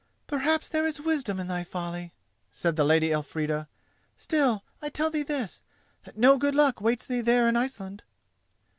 "Perhaps 0.25 0.67
there 0.69 0.83
is 0.87 0.99
wisdom 0.99 1.39
in 1.39 1.45
thy 1.45 1.63
folly," 1.63 2.11
said 2.51 2.75
the 2.75 2.83
Lady 2.83 3.11
Elfrida. 3.11 3.67
"Still, 4.17 4.63
I 4.81 4.89
tell 4.89 5.11
thee 5.11 5.21
this: 5.21 5.61
that 6.05 6.17
no 6.17 6.37
good 6.37 6.55
luck 6.55 6.81
waits 6.81 7.05
thee 7.05 7.21
there 7.21 7.47
in 7.47 7.55
Iceland." 7.55 8.01